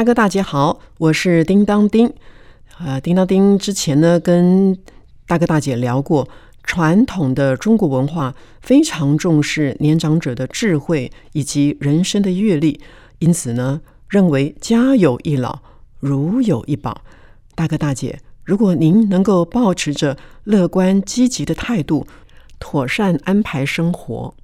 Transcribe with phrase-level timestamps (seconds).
[0.00, 2.10] 大哥大姐好，我是叮当叮。
[2.78, 4.74] 呃，叮当叮之前呢，跟
[5.26, 6.26] 大哥大姐聊过，
[6.62, 12.80] 传统的中国文化非常重视年长者的智慧以及人生的阅历，
[13.18, 15.58] 因此呢，认为家有一老，
[15.98, 17.02] 如有一宝。
[17.54, 22.06] 大哥大姐，如果您能够保持着乐观积极的态度，
[22.58, 24.34] 妥善安排生活，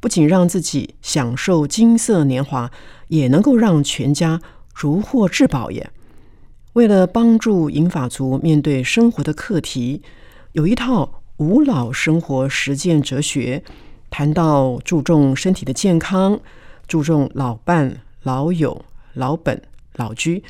[0.00, 2.70] 不仅让自己享受金色年华，
[3.08, 4.40] 也能够让全家。
[4.72, 5.90] 如获至宝也。
[6.74, 10.02] 为了帮助银发族面对生活的课题，
[10.52, 13.62] 有一套无老生活实践哲学，
[14.08, 16.40] 谈到注重身体的健康，
[16.86, 19.60] 注重老伴、老友、老本、
[19.96, 20.42] 老居。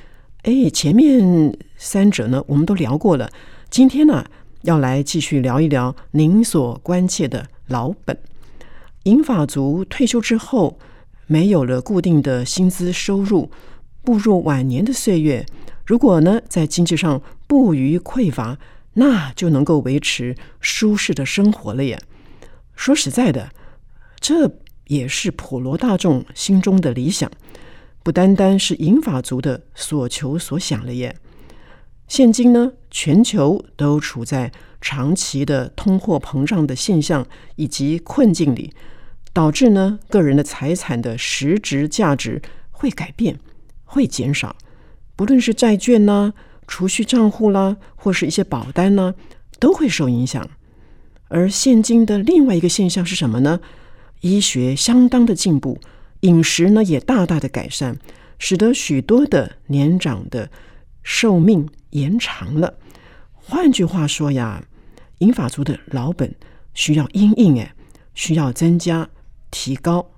[0.43, 3.31] 哎，前面三者呢，我们都聊过了。
[3.71, 4.25] 今天呢，
[4.63, 8.17] 要来继续聊一聊您所关切的老本。
[9.05, 10.79] 银发族退休之后，
[11.27, 13.51] 没有了固定的薪资收入。
[14.03, 15.47] 步入晚年的岁月，
[15.87, 18.59] 如果呢在经济上不予匮乏，
[18.95, 22.01] 那就能够维持舒适的生活了耶。
[22.75, 23.51] 说实在的，
[24.19, 24.51] 这
[24.87, 27.31] 也是普罗大众心中的理想，
[28.03, 31.17] 不单单是银发族的所求所想了耶。
[32.09, 37.25] 现今呢，全球都处在长期的通货膨胀的现象
[37.57, 38.75] 以及困境里，
[39.33, 43.39] 导致呢个人的财产的实质价值会改变。
[43.93, 44.57] 会减少，
[45.15, 46.33] 不论是债券呢、
[46.67, 49.15] 储蓄账户啦，或是一些保单呢，
[49.61, 50.49] 都会受影响。
[51.29, 53.61] 而现今的另外一个现象是什么呢？
[54.23, 55.79] 医学相当的进步，
[56.21, 57.99] 饮食呢也大大的改善，
[58.39, 60.51] 使得许多的年长的
[61.03, 62.79] 寿命延长了。
[63.35, 64.65] 换句话说呀，
[65.19, 66.35] 银发族的老本
[66.73, 67.75] 需要因应，哎，
[68.15, 69.11] 需要增加
[69.51, 70.11] 提高。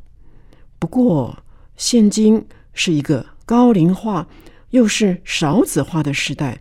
[0.79, 1.43] 不过，
[1.77, 3.34] 现今是一个。
[3.47, 4.27] 高龄化
[4.71, 6.61] 又是少子化的时代，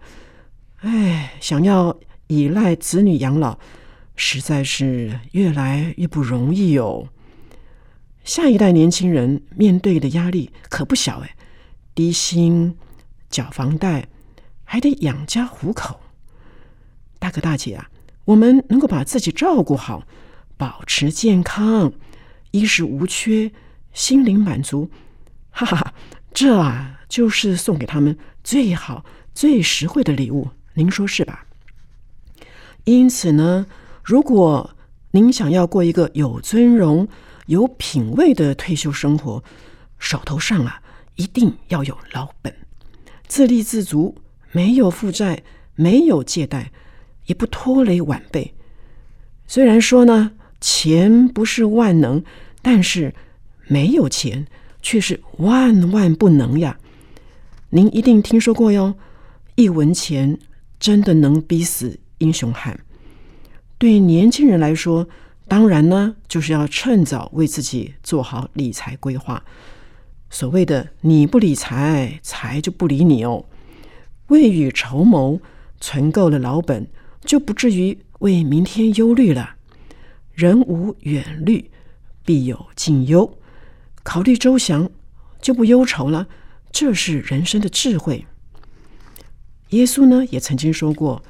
[0.82, 3.58] 哎，想要依赖子女养老，
[4.16, 7.08] 实在是越来越不容易哦。
[8.24, 11.36] 下一代年轻人面对的压力可不小哎，
[11.96, 12.76] 低薪、
[13.30, 14.08] 缴房贷，
[14.64, 16.00] 还得养家糊口。
[17.20, 17.90] 大哥大姐啊，
[18.26, 20.06] 我们能够把自己照顾好，
[20.58, 21.94] 保持健康，
[22.52, 23.52] 衣食无缺，
[23.94, 24.90] 心灵满足，
[25.50, 25.93] 哈哈哈。
[26.34, 29.06] 这啊，就是送给他们最好、
[29.36, 31.46] 最实惠的礼物，您说是吧？
[32.86, 33.68] 因此呢，
[34.04, 34.76] 如果
[35.12, 37.08] 您想要过一个有尊荣、
[37.46, 39.44] 有品位的退休生活，
[40.00, 40.82] 手头上啊
[41.16, 42.54] 一定要有老本，
[43.28, 44.18] 自立自足，
[44.52, 45.44] 没有负债，
[45.76, 46.72] 没有借贷，
[47.28, 48.56] 也不拖累晚辈。
[49.46, 52.24] 虽然说呢，钱不是万能，
[52.64, 53.14] 但是
[53.68, 54.48] 没有钱。
[54.84, 56.78] 却是万万不能呀！
[57.72, 58.94] 您一定听说过哟，
[59.56, 60.38] 一文钱
[60.80, 62.80] 真的能逼死英雄汉。
[63.80, 65.08] 对年轻人来说，
[65.48, 69.44] 当然呢，就是要趁早为自己做好理财规划。
[70.30, 73.46] 所谓的“你不理财，财就不理你”哦。
[74.28, 75.40] 未雨绸缪，
[75.80, 76.88] 存够了老本，
[77.24, 79.56] 就不至于为明天忧虑了。
[80.34, 81.70] 人无远虑，
[82.26, 83.38] 必有近忧。
[84.04, 84.90] 考虑周详，
[85.42, 86.28] 就不忧愁了。
[86.72, 88.26] 这是人生的智慧。
[89.70, 91.24] 耶稣呢，也曾经说过：“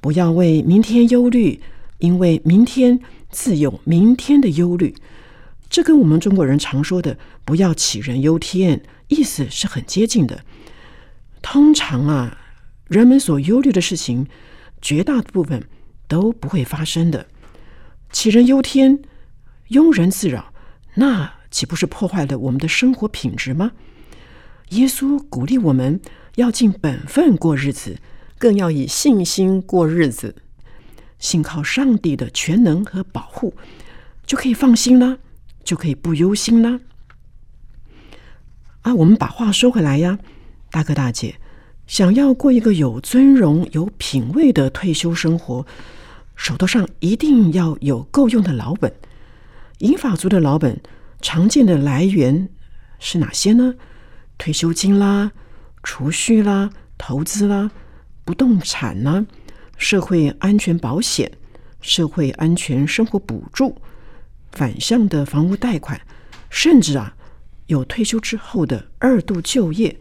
[0.00, 1.60] 不要为明天忧虑，
[1.98, 3.00] 因为明天
[3.30, 4.94] 自有明天的忧虑。”
[5.70, 10.44] 这跟我们中国人常说的“不要杞人忧天”意思是很接近的。
[11.40, 12.38] 通常啊，
[12.88, 14.26] 人们所忧虑的事情，
[14.82, 15.64] 绝大部分
[16.06, 17.26] 都不会发生的。
[18.12, 18.98] 杞人忧天，
[19.68, 20.52] 庸人自扰，
[20.94, 21.37] 那。
[21.50, 23.72] 岂不是破坏了我们的生活品质吗？
[24.70, 26.00] 耶稣鼓励我们
[26.34, 27.98] 要尽本分过日子，
[28.38, 30.36] 更要以信心过日子，
[31.18, 33.54] 信靠上帝的全能和保护，
[34.26, 35.18] 就可以放心了，
[35.64, 36.80] 就可以不忧心了。
[38.82, 40.18] 啊，我们把话说回来呀，
[40.70, 41.36] 大哥大姐，
[41.86, 45.66] 想要过一个有尊荣、有品位的退休生活，
[46.36, 48.92] 手头上一定要有够用的老本。
[49.78, 50.80] 银发族的老本
[51.20, 52.48] 常见的来源
[52.98, 53.74] 是哪些呢？
[54.38, 55.32] 退休金啦、
[55.82, 57.70] 储蓄啦、投资啦、
[58.24, 59.26] 不动产啦、
[59.76, 61.30] 社会安全保险、
[61.80, 63.76] 社会安全生活补助、
[64.52, 66.00] 反向的房屋贷款，
[66.50, 67.16] 甚至啊，
[67.66, 69.98] 有退休之后的二度就业。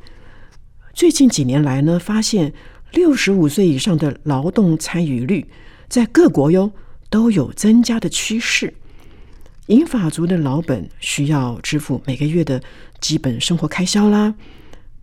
[0.94, 2.54] 最近几年来呢，发现
[2.92, 5.48] 六十五岁以上的劳动参与率
[5.88, 6.72] 在各国哟
[7.10, 8.74] 都有增加的趋势。
[9.68, 12.62] 银发族的老本需要支付每个月的
[13.00, 14.36] 基本生活开销啦，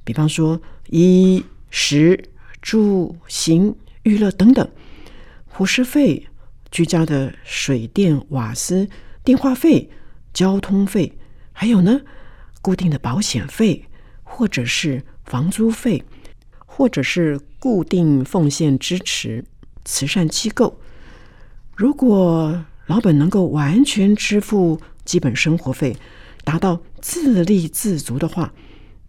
[0.04, 2.30] 比方说衣食
[2.60, 4.68] 住行、娱乐等等，
[5.46, 6.26] 伙食费、
[6.70, 8.88] 居家的水电瓦斯、
[9.22, 9.90] 电话费、
[10.32, 11.16] 交通费，
[11.52, 12.00] 还有呢
[12.60, 13.86] 固定的保险费，
[14.22, 15.02] 或者是。
[15.26, 16.04] 房租费，
[16.66, 19.42] 或者是固定奉献支持
[19.86, 20.78] 慈善机构。
[21.74, 25.96] 如果老本能够完全支付基本生活费，
[26.44, 28.52] 达到自立自足的话，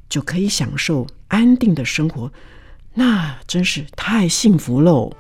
[0.09, 2.31] 就可以享受安定的生活，
[2.93, 5.11] 那真是太幸福喽！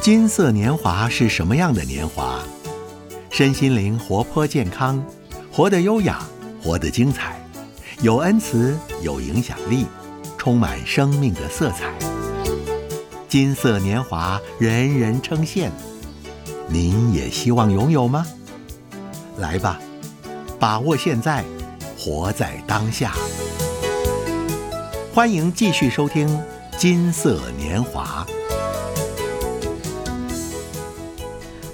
[0.00, 2.40] 金色年华是什么样的年华？
[3.30, 5.04] 身心灵活泼健康。
[5.50, 6.22] 活得优雅，
[6.62, 7.40] 活得精彩，
[8.02, 9.86] 有恩慈，有影响力，
[10.36, 12.15] 充满生命的色彩。
[13.36, 15.68] 金色年华，人人称羡。
[16.70, 18.26] 您也希望拥有吗？
[19.36, 19.78] 来吧，
[20.58, 21.44] 把握现在，
[21.98, 23.12] 活在当下。
[25.12, 26.26] 欢迎继续收听
[26.78, 28.26] 《金色年华》。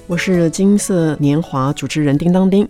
[0.08, 2.68] 我是金色年华主持人叮当叮。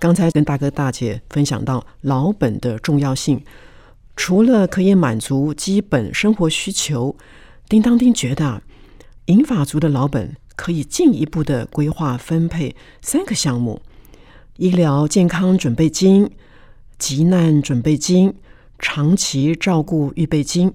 [0.00, 3.44] 刚才跟大哥大姐分享到老本的重要性，
[4.16, 7.14] 除了可以满足基本生活需求，
[7.72, 8.62] 叮当叮觉得，
[9.24, 13.80] 银发族的老本可以进一步的规划分配三个项目：
[14.58, 16.30] 医疗健康准备金、
[16.98, 18.34] 急难准备金、
[18.78, 20.74] 长期照顾预备金。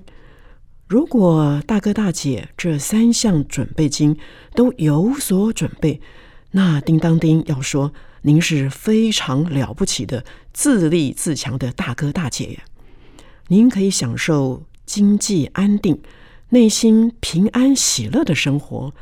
[0.87, 4.17] 如果大哥大姐这三项准备金
[4.55, 6.01] 都有所准备，
[6.49, 7.93] 那叮当叮要说。
[8.23, 12.63] 您是非常了不起的自立自强的大哥大姐呀！
[13.49, 16.01] 您可以享受经济安定、
[16.49, 18.93] 内心平安喜乐的生活。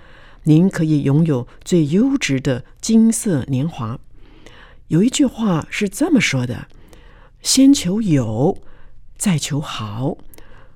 [0.44, 4.00] 您可以拥有最优质的金色年华。
[4.90, 6.68] 有一句话是这么说的
[7.42, 8.58] ：“先求有，
[9.18, 10.18] 再求好。”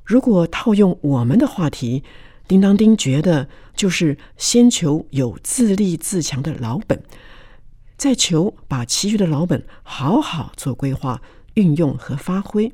[0.04, 2.04] 如果套用我们的话题，
[2.48, 7.04] 叮当叮觉得就是先求有自立自强的老本。
[7.96, 11.22] 再求把其余的老本好好做规划、
[11.54, 12.72] 运用和发挥。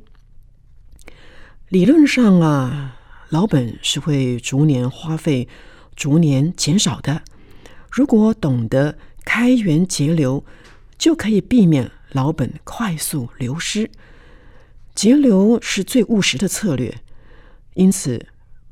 [1.68, 3.00] 理论上啊，
[3.30, 5.48] 老本是会逐年花费、
[5.96, 7.24] 逐年减少的。
[7.92, 10.44] 如果懂得开源节流，
[10.98, 13.90] 就可以避免老本快速流失。
[14.94, 17.02] 节流是最务实的策略。
[17.74, 18.28] 因此，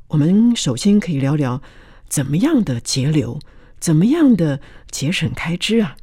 [0.08, 1.60] 我们首先可以聊聊
[2.08, 3.38] 怎么样的节流，
[3.78, 4.60] 怎么样的
[4.90, 5.96] 节省开支啊。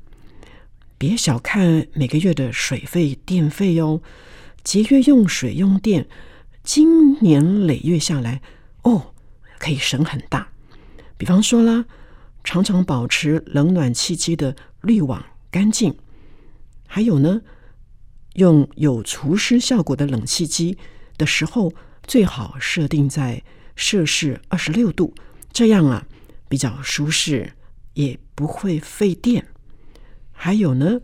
[0.98, 4.04] 别小看每个月的水费、电费哟，
[4.64, 6.08] 节约用水用电，
[6.64, 8.42] 经年累月下来，
[8.84, 9.14] 哦，
[9.60, 10.50] 可以省很大。
[11.18, 11.86] 比方说啦，
[12.44, 15.98] 常常保持冷暖气机的滤网干净，
[16.88, 17.42] 还有呢，
[18.34, 20.78] 用有除湿效果的冷气机
[21.18, 23.44] 的时候，最好设定在
[23.76, 25.14] 摄氏二十六度，
[25.52, 26.06] 这样啊
[26.48, 27.54] 比较舒适，
[27.94, 29.48] 也不会费电。
[30.32, 31.02] 还有呢，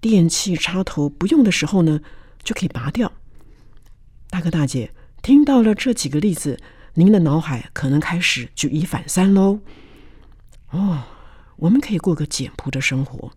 [0.00, 2.00] 电器插头不用的时候呢，
[2.42, 3.12] 就可以拔掉。
[4.30, 4.92] 大哥大姐
[5.28, 6.58] 听到了这几个例子，
[6.94, 9.60] 您的脑海可能开始举一反三喽。
[10.70, 11.04] 哦，
[11.56, 13.30] 我们可以过个简朴的生活。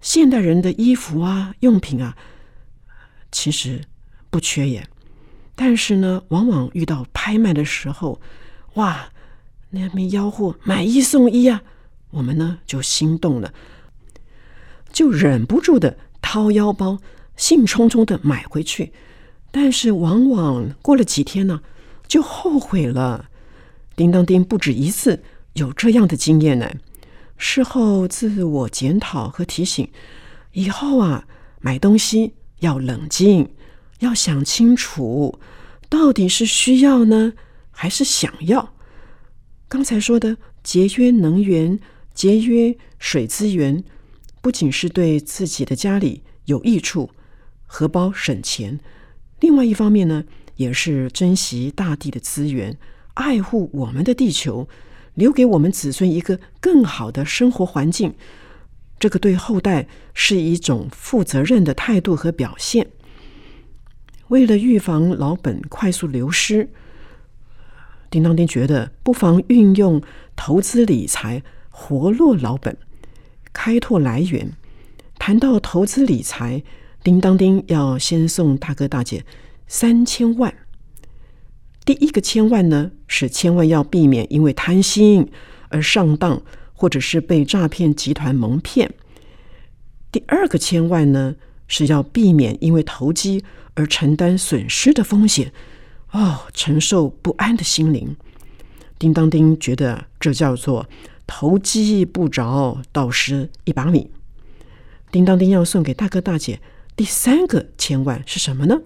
[0.00, 2.16] 现代人的衣服啊、用品啊，
[3.30, 3.82] 其实
[4.30, 4.84] 不缺也，
[5.54, 8.20] 但是呢，往往遇到拍卖的时候，
[8.74, 9.12] 哇，
[9.70, 11.62] 那边吆喝买一送一啊，
[12.10, 13.54] 我们呢就心动了。
[14.92, 16.98] 就忍不住的掏腰包，
[17.36, 18.92] 兴冲冲的买回去，
[19.58, 21.62] 但是往往过了几天呢，
[22.06, 23.30] 就后悔了。
[23.96, 25.22] 叮当叮不止一次
[25.54, 26.70] 有这样的经验呢。
[27.38, 29.88] 事后自我检讨和提醒，
[30.52, 31.26] 以后啊
[31.62, 33.48] 买东西要冷静，
[34.00, 35.38] 要想清楚，
[35.88, 37.32] 到底是需要呢，
[37.70, 38.74] 还是想要？
[39.68, 41.80] 刚才说的节约能源、
[42.12, 43.82] 节约水资源。
[44.42, 47.10] 不仅是对自己的家里有益处，
[47.64, 48.78] 荷包省钱，
[49.40, 50.24] 另外一方面呢，
[50.56, 52.76] 也是珍惜大地的资源，
[53.14, 54.68] 爱护我们的地球，
[55.14, 58.14] 留给我们子孙一个更好的生活环境。
[58.98, 62.86] 这个对后代是一种负责任的态度和表现。
[64.28, 66.70] 为了预防老本快速流失，
[68.10, 70.00] 叮当丁觉得不妨运用
[70.34, 72.76] 投资理财活络老本，
[73.52, 74.52] 开拓来源。
[75.18, 76.62] 谈到投资理财，
[77.06, 79.24] 叮当丁要先送大哥大姐
[79.68, 80.52] 三千万。
[81.84, 85.30] 第一个千万呢，是千万要避免因为贪心
[85.68, 86.42] 而上当。
[86.78, 88.92] 或者是被诈骗集团蒙骗。
[90.12, 91.36] 第二个千万呢，
[91.66, 95.54] 是要避免因为投机而承担损失的风险，
[96.10, 98.14] 哦，承受不安的心灵。
[98.98, 100.86] 叮当丁觉得这叫做
[101.26, 104.10] 投机不着，倒失一把米。
[105.10, 106.60] 叮当丁要送给大哥大姐
[106.96, 108.80] 第三个千万是什么呢？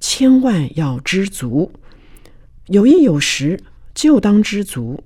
[0.00, 1.72] 千万要知足，
[2.66, 3.62] 有衣有食
[3.94, 5.02] 就当知足。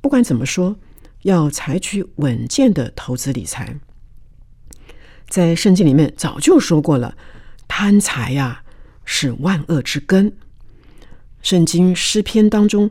[0.00, 0.78] 不管怎么说。
[1.24, 3.78] 要采取稳健的投资理财，
[5.28, 7.14] 在圣经里面早就说过了，
[7.68, 8.64] 贪财呀
[9.04, 10.34] 是万恶之根。
[11.42, 12.90] 圣经诗篇当中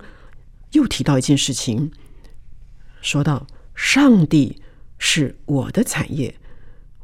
[0.73, 1.91] 又提到一件事情，
[3.01, 4.61] 说到上帝
[4.99, 6.35] 是我的产业，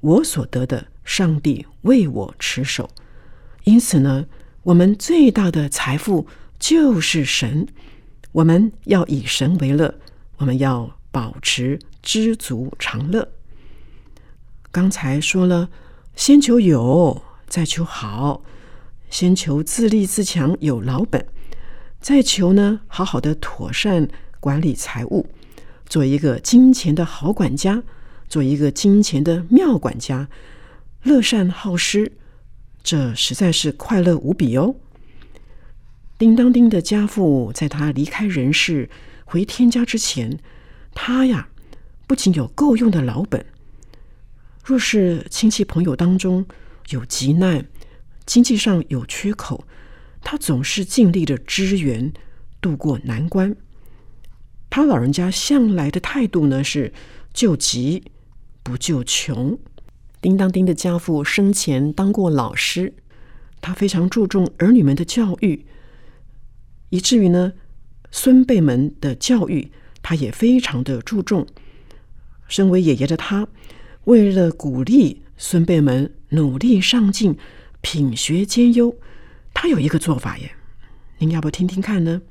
[0.02, 2.90] 我所得的，上帝为我持守。
[3.64, 4.26] 因此呢，
[4.64, 6.28] 我们最大的财富
[6.60, 7.66] 就是神，
[8.34, 9.96] 我们要以神为乐，
[10.40, 10.94] 我们要。
[11.16, 13.30] 保持知足常乐。
[14.70, 15.70] 刚才说了，
[16.14, 18.42] 先求有，再求好；
[19.10, 21.22] 先求自立自强，有老本；
[22.02, 24.10] 再求呢，好好的妥善
[24.42, 25.26] 管理财务，
[25.86, 27.82] 做一个金钱的好管家，
[28.28, 30.28] 做一个金钱的妙管家，
[31.06, 32.14] 乐善好施，
[32.82, 34.76] 这实在是快乐无比哦。
[36.18, 38.90] 叮当叮的家父，在他离开人世
[39.24, 40.40] 回天家之前。
[40.96, 41.50] 他呀，
[42.08, 43.46] 不仅有够用的老本，
[44.64, 46.44] 若是亲戚朋友当中
[46.90, 47.64] 有急难，
[48.26, 49.64] 经济上有缺口，
[50.24, 52.12] 他总是尽力的支援，
[52.60, 53.56] 渡过难关。
[54.72, 56.92] 他老人家向来的态度呢是
[57.32, 58.04] 救急
[58.64, 59.56] 不救穷。
[60.26, 62.92] 叮当叮的家父生前当过老师，
[63.62, 65.68] 他非常注重儿女们的教育，
[66.90, 67.54] 以至于呢
[68.10, 69.72] 孙辈们的教育。
[70.02, 71.46] 他也非常的注重。
[72.48, 73.48] 身为爷爷的他，
[74.06, 77.38] 为了鼓励孙辈们努力上进、
[77.82, 78.96] 品学兼优，
[79.54, 80.52] 他有一个做法耶。
[81.20, 82.24] 您要不听听看呢？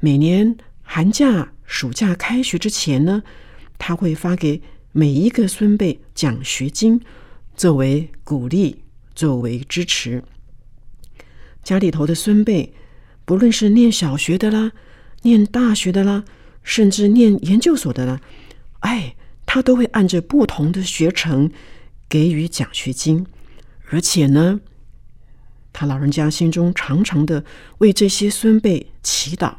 [0.00, 3.22] 每年寒假、暑假开学之前呢，
[3.78, 4.60] 他会发给
[4.92, 7.00] 每一个孙辈奖学金，
[7.56, 8.82] 作为鼓励，
[9.14, 10.22] 作为支持。
[11.62, 12.74] 家里头的孙辈，
[13.24, 14.72] 不论是念小学的啦，
[15.22, 16.24] 念大学的啦。
[16.62, 18.20] 甚至念研究所的啦，
[18.80, 21.50] 哎，他都会按着不同的学程
[22.08, 23.26] 给予奖学金，
[23.90, 24.60] 而且呢，
[25.72, 27.44] 他老人家心中常常的
[27.78, 29.56] 为这些孙辈祈祷，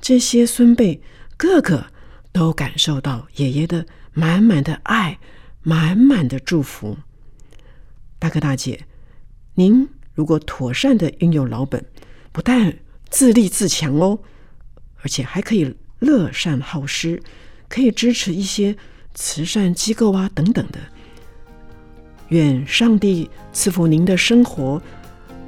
[0.00, 1.00] 这些孙辈
[1.36, 1.86] 个个
[2.30, 5.18] 都感受到爷爷的满满的爱，
[5.62, 6.96] 满满的祝福。
[8.18, 8.86] 大哥大姐，
[9.54, 11.84] 您如果妥善的运用老本，
[12.32, 12.78] 不但
[13.10, 14.20] 自立自强哦，
[15.02, 15.76] 而且还可以。
[16.00, 17.22] 乐善好施，
[17.66, 18.76] 可以支持一些
[19.14, 20.78] 慈善机构啊，等等的。
[22.28, 24.82] 愿上帝赐福您的生活，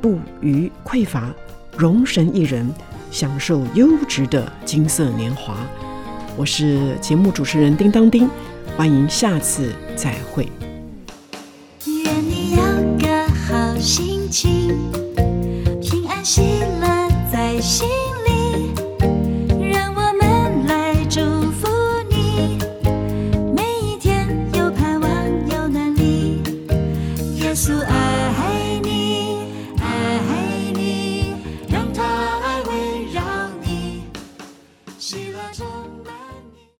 [0.00, 1.35] 不虞匮乏，
[1.76, 2.73] 容神一人，
[3.11, 5.58] 享受优质的金色年华。
[6.38, 8.26] 我是节目主持人叮当叮，
[8.76, 10.47] 欢迎下次再会。
[11.87, 12.59] 愿你有
[12.99, 14.76] 个好心情，